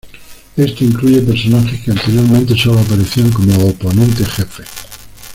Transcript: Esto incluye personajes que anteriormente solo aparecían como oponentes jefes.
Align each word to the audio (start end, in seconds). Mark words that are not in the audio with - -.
Esto 0.57 0.83
incluye 0.83 1.21
personajes 1.21 1.81
que 1.81 1.91
anteriormente 1.91 2.57
solo 2.57 2.79
aparecían 2.79 3.29
como 3.31 3.55
oponentes 3.69 4.27
jefes. 4.29 4.67